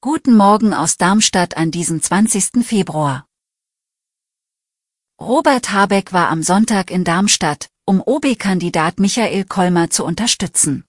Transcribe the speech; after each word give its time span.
Guten 0.00 0.36
Morgen 0.36 0.72
aus 0.72 0.96
Darmstadt 0.96 1.56
an 1.56 1.72
diesem 1.72 2.00
20. 2.00 2.64
Februar. 2.64 3.26
Robert 5.20 5.72
Habeck 5.72 6.12
war 6.12 6.28
am 6.28 6.44
Sonntag 6.44 6.92
in 6.92 7.02
Darmstadt, 7.02 7.70
um 7.86 8.00
OB-Kandidat 8.00 9.00
Michael 9.00 9.46
Kolmer 9.46 9.90
zu 9.90 10.04
unterstützen. 10.04 10.84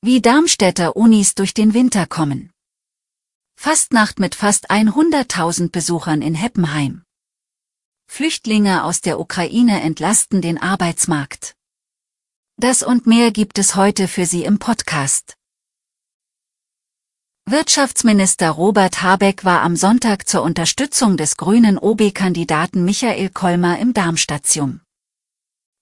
Wie 0.00 0.22
Darmstädter 0.22 0.96
Unis 0.96 1.34
durch 1.34 1.52
den 1.52 1.74
Winter 1.74 2.06
kommen. 2.06 2.50
Fastnacht 3.56 4.18
mit 4.18 4.34
fast 4.34 4.70
100.000 4.70 5.70
Besuchern 5.70 6.22
in 6.22 6.34
Heppenheim. 6.34 7.02
Flüchtlinge 8.06 8.84
aus 8.84 9.02
der 9.02 9.20
Ukraine 9.20 9.82
entlasten 9.82 10.40
den 10.40 10.56
Arbeitsmarkt. 10.56 11.54
Das 12.56 12.82
und 12.82 13.06
mehr 13.06 13.30
gibt 13.30 13.58
es 13.58 13.76
heute 13.76 14.08
für 14.08 14.24
Sie 14.24 14.44
im 14.44 14.58
Podcast. 14.58 15.36
Wirtschaftsminister 17.50 18.50
Robert 18.50 19.02
Habeck 19.02 19.44
war 19.44 19.62
am 19.62 19.74
Sonntag 19.74 20.28
zur 20.28 20.42
Unterstützung 20.42 21.16
des 21.16 21.36
grünen 21.36 21.78
OB-Kandidaten 21.78 22.84
Michael 22.84 23.28
Kolmer 23.30 23.78
im 23.80 23.92
Darmstadium. 23.92 24.82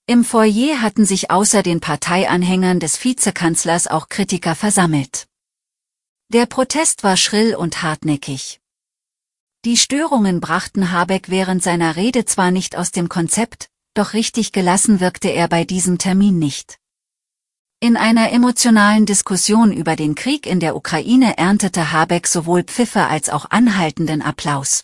Im 0.07 0.23
Foyer 0.23 0.81
hatten 0.81 1.05
sich 1.05 1.29
außer 1.29 1.61
den 1.61 1.79
Parteianhängern 1.79 2.79
des 2.79 3.03
Vizekanzlers 3.03 3.85
auch 3.85 4.09
Kritiker 4.09 4.55
versammelt. 4.55 5.27
Der 6.29 6.47
Protest 6.47 7.03
war 7.03 7.17
schrill 7.17 7.53
und 7.55 7.83
hartnäckig. 7.83 8.59
Die 9.63 9.77
Störungen 9.77 10.41
brachten 10.41 10.91
Habeck 10.91 11.29
während 11.29 11.61
seiner 11.61 11.95
Rede 11.95 12.25
zwar 12.25 12.49
nicht 12.49 12.75
aus 12.75 12.91
dem 12.91 13.09
Konzept, 13.09 13.69
doch 13.93 14.13
richtig 14.13 14.53
gelassen 14.53 14.99
wirkte 14.99 15.29
er 15.29 15.47
bei 15.47 15.65
diesem 15.65 15.99
Termin 15.99 16.39
nicht. 16.39 16.79
In 17.81 17.95
einer 17.95 18.33
emotionalen 18.33 19.05
Diskussion 19.05 19.71
über 19.71 19.95
den 19.95 20.13
Krieg 20.13 20.45
in 20.45 20.59
der 20.59 20.75
Ukraine 20.75 21.37
erntete 21.37 21.93
Habeck 21.93 22.27
sowohl 22.27 22.63
Pfiffe 22.63 23.07
als 23.07 23.29
auch 23.29 23.45
anhaltenden 23.51 24.21
Applaus. 24.21 24.83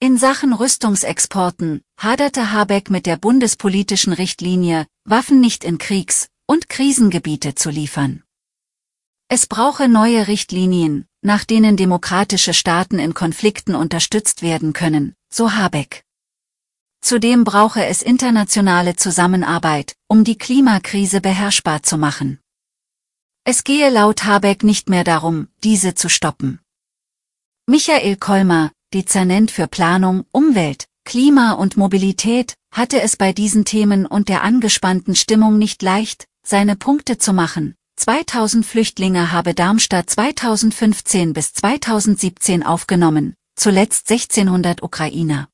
In 0.00 0.16
Sachen 0.16 0.54
Rüstungsexporten 0.54 1.82
haderte 1.98 2.50
Habeck 2.50 2.88
mit 2.88 3.04
der 3.04 3.18
bundespolitischen 3.18 4.14
Richtlinie, 4.14 4.86
Waffen 5.04 5.42
nicht 5.42 5.64
in 5.64 5.76
Kriegs- 5.76 6.28
und 6.46 6.70
Krisengebiete 6.70 7.56
zu 7.56 7.68
liefern. 7.68 8.22
Es 9.28 9.46
brauche 9.46 9.86
neue 9.86 10.28
Richtlinien, 10.28 11.04
nach 11.20 11.44
denen 11.44 11.76
demokratische 11.76 12.54
Staaten 12.54 12.98
in 12.98 13.12
Konflikten 13.12 13.74
unterstützt 13.74 14.40
werden 14.40 14.72
können, 14.72 15.14
so 15.28 15.52
Habeck. 15.52 16.04
Zudem 17.02 17.42
brauche 17.42 17.84
es 17.84 18.00
internationale 18.00 18.94
Zusammenarbeit, 18.94 19.96
um 20.06 20.22
die 20.22 20.38
Klimakrise 20.38 21.20
beherrschbar 21.20 21.82
zu 21.82 21.98
machen. 21.98 22.38
Es 23.44 23.64
gehe 23.64 23.90
laut 23.90 24.24
Habeck 24.24 24.62
nicht 24.62 24.88
mehr 24.88 25.02
darum, 25.02 25.48
diese 25.64 25.94
zu 25.94 26.08
stoppen. 26.08 26.60
Michael 27.66 28.16
Kolmer, 28.16 28.70
Dezernent 28.94 29.50
für 29.50 29.66
Planung, 29.66 30.24
Umwelt, 30.30 30.86
Klima 31.04 31.54
und 31.54 31.76
Mobilität, 31.76 32.54
hatte 32.72 33.02
es 33.02 33.16
bei 33.16 33.32
diesen 33.32 33.64
Themen 33.64 34.06
und 34.06 34.28
der 34.28 34.42
angespannten 34.42 35.16
Stimmung 35.16 35.58
nicht 35.58 35.82
leicht, 35.82 36.26
seine 36.46 36.76
Punkte 36.76 37.18
zu 37.18 37.32
machen. 37.32 37.74
2000 37.96 38.64
Flüchtlinge 38.64 39.32
habe 39.32 39.54
Darmstadt 39.54 40.08
2015 40.08 41.32
bis 41.32 41.52
2017 41.52 42.62
aufgenommen, 42.62 43.34
zuletzt 43.56 44.08
1600 44.08 44.82
Ukrainer. 44.84 45.48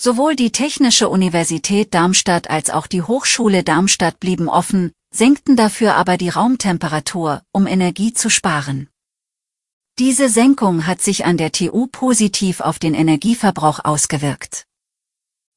Sowohl 0.00 0.36
die 0.36 0.52
Technische 0.52 1.08
Universität 1.08 1.92
Darmstadt 1.92 2.48
als 2.48 2.70
auch 2.70 2.86
die 2.86 3.02
Hochschule 3.02 3.64
Darmstadt 3.64 4.20
blieben 4.20 4.48
offen, 4.48 4.92
senkten 5.12 5.56
dafür 5.56 5.96
aber 5.96 6.16
die 6.16 6.28
Raumtemperatur, 6.28 7.42
um 7.50 7.66
Energie 7.66 8.12
zu 8.12 8.30
sparen. 8.30 8.88
Diese 9.98 10.28
Senkung 10.28 10.86
hat 10.86 11.02
sich 11.02 11.24
an 11.24 11.36
der 11.36 11.50
TU 11.50 11.88
positiv 11.88 12.60
auf 12.60 12.78
den 12.78 12.94
Energieverbrauch 12.94 13.84
ausgewirkt. 13.84 14.66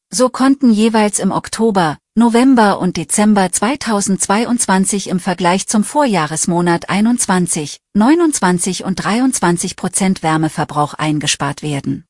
So 0.09 0.29
konnten 0.29 0.73
jeweils 0.73 1.19
im 1.19 1.31
Oktober, 1.31 1.99
November 2.15 2.79
und 2.79 2.97
Dezember 2.97 3.51
2022 3.51 5.07
im 5.07 5.19
Vergleich 5.19 5.67
zum 5.67 5.83
Vorjahresmonat 5.83 6.89
21, 6.89 7.77
29 7.93 8.83
und 8.85 8.95
23 8.95 9.75
Prozent 9.75 10.23
Wärmeverbrauch 10.23 10.95
eingespart 10.95 11.61
werden. 11.61 12.05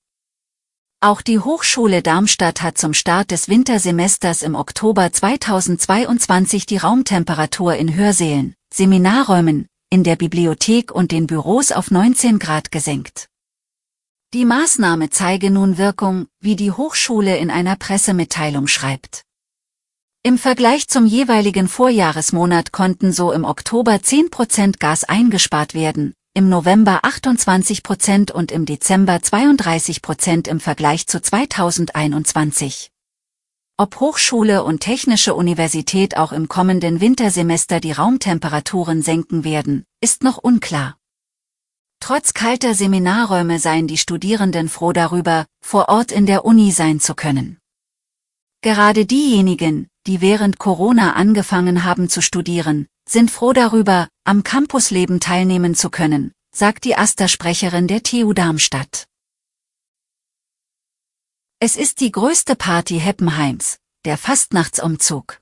Auch 1.04 1.24
die 1.24 1.40
Hochschule 1.40 2.04
Darmstadt 2.04 2.62
hat 2.62 2.78
zum 2.78 2.94
Start 2.94 3.32
des 3.32 3.50
Wintersemesters 3.50 4.44
im 4.44 4.54
Oktober 4.54 5.12
2022 5.12 6.68
die 6.68 6.78
Raumtemperatur 6.78 7.74
in 7.74 7.96
Hörsälen, 7.96 8.54
Seminarräumen, 8.72 9.66
in 9.90 10.04
der 10.04 10.16
Bibliothek 10.16 10.92
und 10.92 11.12
den 11.12 11.26
Büros 11.26 11.72
auf 11.72 11.90
19 11.90 12.38
Grad 12.38 12.72
gesenkt. 12.72 13.30
Die 14.36 14.46
Maßnahme 14.46 15.10
zeige 15.10 15.50
nun 15.50 15.80
Wirkung, 15.80 16.28
wie 16.40 16.56
die 16.56 16.72
Hochschule 16.72 17.36
in 17.38 17.50
einer 17.50 17.78
Pressemitteilung 17.78 18.68
schreibt. 18.68 19.24
Im 20.22 20.38
Vergleich 20.38 20.88
zum 20.88 21.08
jeweiligen 21.08 21.68
Vorjahresmonat 21.68 22.72
konnten 22.72 23.12
so 23.12 23.32
im 23.32 23.44
Oktober 23.44 23.94
10% 23.94 24.78
Gas 24.78 25.04
eingespart 25.04 25.74
werden, 25.74 26.14
im 26.34 26.48
November 26.48 27.00
28 27.04 27.84
Prozent 27.84 28.32
und 28.32 28.54
im 28.54 28.66
Dezember 28.66 29.22
32 29.22 30.02
Prozent 30.02 30.48
im 30.48 30.62
Vergleich 30.62 31.06
zu 31.06 31.22
2021. 31.22 32.90
Ob 33.76 34.00
Hochschule 34.00 34.64
und 34.64 34.80
Technische 34.80 35.36
Universität 35.36 36.16
auch 36.16 36.32
im 36.32 36.48
kommenden 36.48 37.02
Wintersemester 37.02 37.82
die 37.82 37.92
Raumtemperaturen 37.92 39.02
senken 39.02 39.44
werden, 39.44 39.84
ist 40.00 40.24
noch 40.24 40.38
unklar. 40.38 40.96
Trotz 42.00 42.34
kalter 42.34 42.76
Seminarräume 42.76 43.60
seien 43.60 43.88
die 43.88 43.98
Studierenden 43.98 44.70
froh 44.70 44.94
darüber, 44.94 45.46
vor 45.60 45.90
Ort 45.90 46.14
in 46.14 46.26
der 46.26 46.46
Uni 46.46 46.72
sein 46.72 47.02
zu 47.02 47.14
können. 47.14 47.58
Gerade 48.62 49.06
diejenigen, 49.06 49.90
die 50.08 50.22
während 50.22 50.58
Corona 50.60 51.14
angefangen 51.14 51.84
haben 51.84 52.10
zu 52.10 52.22
studieren, 52.22 52.88
sind 53.08 53.30
froh 53.30 53.54
darüber, 53.54 54.08
am 54.24 54.44
Campusleben 54.44 55.20
teilnehmen 55.20 55.76
zu 55.76 55.90
können, 55.90 56.32
sagt 56.54 56.86
die 56.86 56.96
Asta-Sprecherin 56.96 57.88
der 57.88 58.04
TU 58.04 58.34
Darmstadt. 58.34 59.06
Es 61.60 61.76
ist 61.76 62.00
die 62.00 62.12
größte 62.12 62.56
Party 62.56 63.00
Heppenheims, 63.00 63.78
der 64.06 64.18
Fastnachtsumzug. 64.18 65.40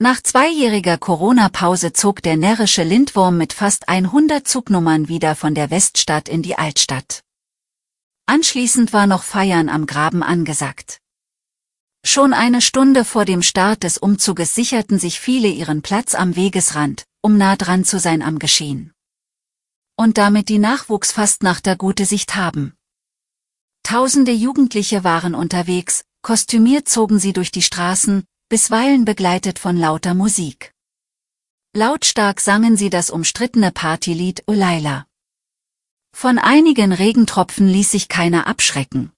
Nach 0.00 0.22
zweijähriger 0.22 0.96
Corona-Pause 0.96 1.92
zog 1.92 2.22
der 2.22 2.36
närrische 2.36 2.84
Lindwurm 2.84 3.36
mit 3.36 3.52
fast 3.52 3.88
100 3.88 4.46
Zugnummern 4.46 5.08
wieder 5.08 5.34
von 5.34 5.56
der 5.56 5.70
Weststadt 5.70 6.28
in 6.28 6.42
die 6.42 6.56
Altstadt. 6.56 7.24
Anschließend 8.26 8.92
war 8.92 9.08
noch 9.08 9.24
Feiern 9.24 9.68
am 9.68 9.86
Graben 9.86 10.22
angesagt. 10.22 11.00
Schon 12.04 12.32
eine 12.32 12.60
Stunde 12.60 13.04
vor 13.04 13.24
dem 13.24 13.42
Start 13.42 13.82
des 13.82 13.98
Umzuges 13.98 14.54
sicherten 14.54 14.98
sich 14.98 15.20
viele 15.20 15.48
ihren 15.48 15.82
Platz 15.82 16.14
am 16.14 16.36
Wegesrand, 16.36 17.04
um 17.22 17.36
nah 17.36 17.56
dran 17.56 17.84
zu 17.84 17.98
sein 17.98 18.22
am 18.22 18.38
Geschehen. 18.38 18.92
Und 19.96 20.16
damit 20.16 20.48
die 20.48 20.58
Nachwuchsfastnachter 20.58 21.76
gute 21.76 22.04
Sicht 22.04 22.36
haben. 22.36 22.74
Tausende 23.82 24.32
Jugendliche 24.32 25.02
waren 25.02 25.34
unterwegs, 25.34 26.04
kostümiert 26.22 26.88
zogen 26.88 27.18
sie 27.18 27.32
durch 27.32 27.50
die 27.50 27.62
Straßen, 27.62 28.24
bisweilen 28.48 29.04
begleitet 29.04 29.58
von 29.58 29.76
lauter 29.76 30.14
Musik. 30.14 30.72
Lautstark 31.74 32.40
sangen 32.40 32.76
sie 32.76 32.90
das 32.90 33.10
umstrittene 33.10 33.72
Partylied 33.72 34.42
Olaila. 34.46 35.06
Von 36.14 36.38
einigen 36.38 36.92
Regentropfen 36.92 37.68
ließ 37.68 37.90
sich 37.90 38.08
keiner 38.08 38.46
abschrecken. 38.46 39.12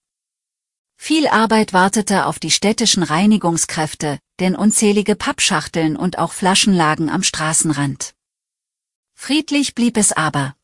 Viel 1.02 1.26
Arbeit 1.29 1.73
wartete 1.73 2.26
auf 2.26 2.38
die 2.38 2.50
städtischen 2.50 3.02
Reinigungskräfte, 3.02 4.19
denn 4.38 4.55
unzählige 4.55 5.17
Pappschachteln 5.17 5.97
und 5.97 6.19
auch 6.19 6.32
Flaschen 6.35 6.75
lagen 6.75 7.08
am 7.08 7.23
Straßenrand. 7.23 8.14
Friedlich 9.14 9.75
blieb 9.75 9.97
es 9.97 10.12
aber. 10.12 10.55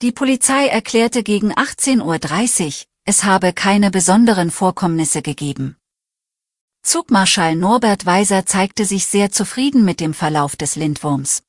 Die 0.00 0.10
Polizei 0.10 0.66
erklärte 0.68 1.22
gegen 1.22 1.52
18.30 1.52 2.64
Uhr, 2.66 2.86
es 3.04 3.24
habe 3.24 3.52
keine 3.52 3.90
besonderen 3.90 4.50
Vorkommnisse 4.50 5.20
gegeben. 5.20 5.76
Zugmarschall 6.82 7.56
Norbert 7.56 8.06
Weiser 8.06 8.46
zeigte 8.46 8.86
sich 8.86 9.04
sehr 9.04 9.30
zufrieden 9.30 9.84
mit 9.84 10.00
dem 10.00 10.14
Verlauf 10.14 10.56
des 10.56 10.76
Lindwurms. 10.76 11.42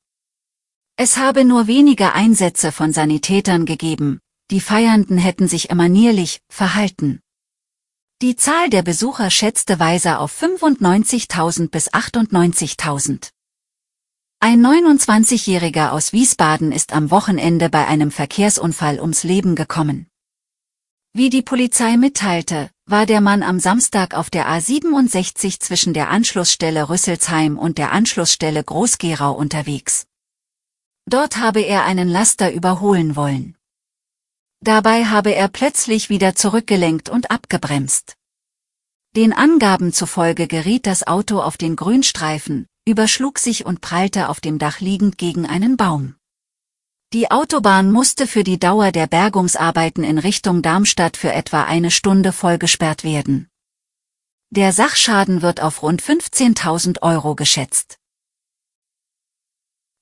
Es 0.96 1.16
habe 1.16 1.42
nur 1.42 1.66
wenige 1.66 2.12
Einsätze 2.12 2.70
von 2.70 2.92
Sanitätern 2.92 3.64
gegeben, 3.64 4.20
die 4.50 4.60
Feiernden 4.60 5.16
hätten 5.16 5.48
sich 5.48 5.70
emanierlich 5.70 6.42
verhalten. 6.50 7.22
Die 8.20 8.34
Zahl 8.34 8.68
der 8.68 8.82
Besucher 8.82 9.30
schätzte 9.30 9.78
Weiser 9.78 10.18
auf 10.18 10.42
95.000 10.42 11.70
bis 11.70 11.88
98.000. 11.92 13.30
Ein 14.40 14.60
29-Jähriger 14.60 15.92
aus 15.92 16.12
Wiesbaden 16.12 16.72
ist 16.72 16.92
am 16.92 17.12
Wochenende 17.12 17.68
bei 17.68 17.86
einem 17.86 18.10
Verkehrsunfall 18.10 18.98
ums 18.98 19.22
Leben 19.22 19.54
gekommen. 19.54 20.08
Wie 21.12 21.30
die 21.30 21.42
Polizei 21.42 21.96
mitteilte, 21.96 22.70
war 22.86 23.06
der 23.06 23.20
Mann 23.20 23.44
am 23.44 23.60
Samstag 23.60 24.14
auf 24.14 24.30
der 24.30 24.48
A67 24.48 25.60
zwischen 25.60 25.94
der 25.94 26.10
Anschlussstelle 26.10 26.88
Rüsselsheim 26.88 27.56
und 27.56 27.78
der 27.78 27.92
Anschlussstelle 27.92 28.64
Groß-Gerau 28.64 29.32
unterwegs. 29.32 30.08
Dort 31.06 31.36
habe 31.36 31.60
er 31.60 31.84
einen 31.84 32.08
Laster 32.08 32.52
überholen 32.52 33.14
wollen. 33.14 33.57
Dabei 34.60 35.04
habe 35.04 35.34
er 35.34 35.48
plötzlich 35.48 36.08
wieder 36.08 36.34
zurückgelenkt 36.34 37.08
und 37.08 37.30
abgebremst. 37.30 38.16
Den 39.16 39.32
Angaben 39.32 39.92
zufolge 39.92 40.46
geriet 40.46 40.86
das 40.86 41.06
Auto 41.06 41.40
auf 41.40 41.56
den 41.56 41.76
Grünstreifen, 41.76 42.66
überschlug 42.86 43.38
sich 43.38 43.64
und 43.64 43.80
prallte 43.80 44.28
auf 44.28 44.40
dem 44.40 44.58
Dach 44.58 44.80
liegend 44.80 45.18
gegen 45.18 45.46
einen 45.46 45.76
Baum. 45.76 46.16
Die 47.14 47.30
Autobahn 47.30 47.90
musste 47.90 48.26
für 48.26 48.44
die 48.44 48.58
Dauer 48.58 48.92
der 48.92 49.06
Bergungsarbeiten 49.06 50.04
in 50.04 50.18
Richtung 50.18 50.60
Darmstadt 50.60 51.16
für 51.16 51.32
etwa 51.32 51.64
eine 51.64 51.90
Stunde 51.90 52.32
vollgesperrt 52.32 53.02
werden. 53.02 53.48
Der 54.50 54.72
Sachschaden 54.72 55.40
wird 55.40 55.62
auf 55.62 55.82
rund 55.82 56.02
15.000 56.02 57.02
Euro 57.02 57.34
geschätzt. 57.34 57.97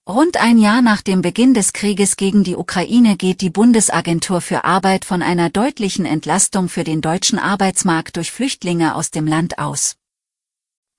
Rund 0.09 0.37
ein 0.37 0.59
Jahr 0.59 0.83
nach 0.83 1.03
dem 1.03 1.21
Beginn 1.21 1.53
des 1.53 1.73
Krieges 1.73 2.17
gegen 2.17 2.45
die 2.45 2.55
Ukraine 2.55 3.17
geht 3.17 3.41
die 3.41 3.51
Bundesagentur 3.51 4.41
für 4.41 4.63
Arbeit 4.63 5.05
von 5.05 5.21
einer 5.21 5.51
deutlichen 5.51 6.05
Entlastung 6.05 6.69
für 6.69 6.85
den 6.85 7.01
deutschen 7.01 7.41
Arbeitsmarkt 7.41 8.17
durch 8.17 8.31
Flüchtlinge 8.31 8.95
aus 8.95 9.11
dem 9.11 9.27
Land 9.27 9.59
aus. 9.59 9.97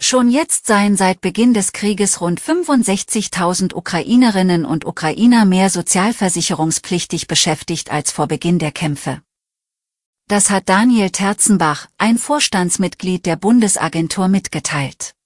Schon 0.01 0.29
jetzt 0.29 0.67
seien 0.67 0.97
seit 0.97 1.21
Beginn 1.21 1.53
des 1.53 1.71
Krieges 1.71 2.19
rund 2.19 2.41
65.000 2.41 3.73
Ukrainerinnen 3.73 4.65
und 4.65 4.85
Ukrainer 4.85 5.45
mehr 5.45 5.69
sozialversicherungspflichtig 5.69 7.27
beschäftigt 7.27 7.89
als 7.89 8.11
vor 8.11 8.27
Beginn 8.27 8.59
der 8.59 8.73
Kämpfe. 8.73 9.21
Das 10.27 10.49
hat 10.49 10.67
Daniel 10.67 11.11
Terzenbach, 11.11 11.87
ein 11.97 12.17
Vorstandsmitglied 12.17 13.25
der 13.25 13.37
Bundesagentur 13.37 14.27
mitgeteilt. 14.27 15.16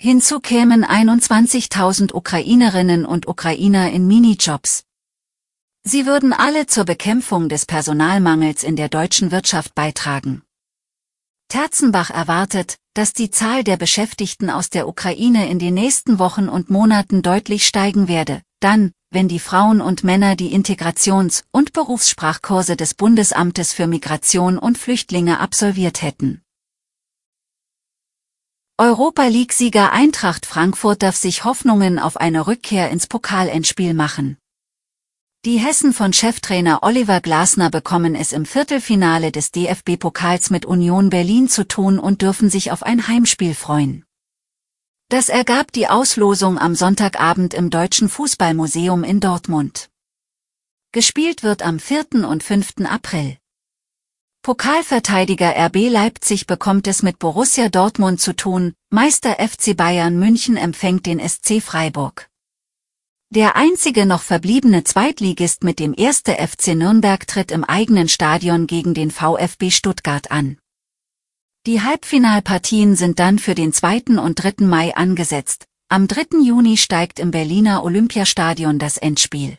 Hinzu 0.00 0.38
kämen 0.38 0.84
21.000 0.84 2.14
Ukrainerinnen 2.14 3.04
und 3.04 3.26
Ukrainer 3.26 3.90
in 3.90 4.06
Minijobs. 4.06 4.84
Sie 5.82 6.06
würden 6.06 6.32
alle 6.32 6.66
zur 6.66 6.84
Bekämpfung 6.84 7.48
des 7.48 7.66
Personalmangels 7.66 8.62
in 8.62 8.76
der 8.76 8.88
deutschen 8.88 9.32
Wirtschaft 9.32 9.74
beitragen. 9.74 10.42
Terzenbach 11.48 12.10
erwartet, 12.10 12.76
dass 12.94 13.12
die 13.12 13.32
Zahl 13.32 13.64
der 13.64 13.76
Beschäftigten 13.76 14.50
aus 14.50 14.70
der 14.70 14.86
Ukraine 14.86 15.50
in 15.50 15.58
den 15.58 15.74
nächsten 15.74 16.20
Wochen 16.20 16.48
und 16.48 16.70
Monaten 16.70 17.22
deutlich 17.22 17.66
steigen 17.66 18.06
werde, 18.06 18.42
dann, 18.60 18.92
wenn 19.10 19.26
die 19.26 19.40
Frauen 19.40 19.80
und 19.80 20.04
Männer 20.04 20.36
die 20.36 20.54
Integrations- 20.54 21.42
und 21.50 21.72
Berufssprachkurse 21.72 22.76
des 22.76 22.94
Bundesamtes 22.94 23.72
für 23.72 23.88
Migration 23.88 24.58
und 24.58 24.78
Flüchtlinge 24.78 25.40
absolviert 25.40 26.02
hätten. 26.02 26.42
Europa 28.80 29.26
League-Sieger 29.26 29.90
Eintracht 29.90 30.46
Frankfurt 30.46 31.02
darf 31.02 31.16
sich 31.16 31.42
Hoffnungen 31.42 31.98
auf 31.98 32.16
eine 32.16 32.46
Rückkehr 32.46 32.90
ins 32.90 33.08
Pokalendspiel 33.08 33.92
machen. 33.92 34.38
Die 35.44 35.58
Hessen 35.58 35.92
von 35.92 36.12
Cheftrainer 36.12 36.84
Oliver 36.84 37.20
Glasner 37.20 37.70
bekommen 37.70 38.14
es 38.14 38.32
im 38.32 38.46
Viertelfinale 38.46 39.32
des 39.32 39.50
DFB-Pokals 39.50 40.50
mit 40.50 40.64
Union 40.64 41.10
Berlin 41.10 41.48
zu 41.48 41.66
tun 41.66 41.98
und 41.98 42.22
dürfen 42.22 42.50
sich 42.50 42.70
auf 42.70 42.84
ein 42.84 43.08
Heimspiel 43.08 43.56
freuen. 43.56 44.04
Das 45.08 45.28
ergab 45.28 45.72
die 45.72 45.88
Auslosung 45.88 46.56
am 46.56 46.76
Sonntagabend 46.76 47.54
im 47.54 47.70
Deutschen 47.70 48.08
Fußballmuseum 48.08 49.02
in 49.02 49.18
Dortmund. 49.18 49.90
Gespielt 50.92 51.42
wird 51.42 51.62
am 51.62 51.80
4. 51.80 52.28
und 52.28 52.44
5. 52.44 52.86
April. 52.88 53.38
Pokalverteidiger 54.48 55.54
RB 55.66 55.90
Leipzig 55.90 56.46
bekommt 56.46 56.86
es 56.86 57.02
mit 57.02 57.18
Borussia 57.18 57.68
Dortmund 57.68 58.18
zu 58.18 58.34
tun, 58.34 58.72
Meister 58.88 59.36
FC 59.46 59.76
Bayern 59.76 60.18
München 60.18 60.56
empfängt 60.56 61.04
den 61.04 61.20
SC 61.20 61.60
Freiburg. 61.60 62.30
Der 63.28 63.56
einzige 63.56 64.06
noch 64.06 64.22
verbliebene 64.22 64.84
Zweitligist 64.84 65.64
mit 65.64 65.78
dem 65.78 65.94
1. 65.94 66.22
FC 66.22 66.68
Nürnberg 66.68 67.26
tritt 67.26 67.50
im 67.50 67.62
eigenen 67.62 68.08
Stadion 68.08 68.66
gegen 68.66 68.94
den 68.94 69.10
VfB 69.10 69.70
Stuttgart 69.70 70.30
an. 70.30 70.56
Die 71.66 71.82
Halbfinalpartien 71.82 72.96
sind 72.96 73.18
dann 73.18 73.38
für 73.38 73.54
den 73.54 73.74
2. 73.74 74.18
und 74.18 74.36
3. 74.36 74.64
Mai 74.64 74.96
angesetzt. 74.96 75.66
Am 75.90 76.08
3. 76.08 76.38
Juni 76.42 76.78
steigt 76.78 77.18
im 77.18 77.32
Berliner 77.32 77.84
Olympiastadion 77.84 78.78
das 78.78 78.96
Endspiel. 78.96 79.58